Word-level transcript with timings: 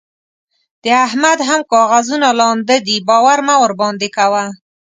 د 0.83 0.85
احمد 1.05 1.39
هم 1.49 1.61
کاغذونه 1.73 2.27
لانده 2.39 2.77
دي؛ 2.87 2.97
باور 3.09 3.37
مه 3.47 3.55
ورباندې 3.63 4.09
کوه. 4.17 4.45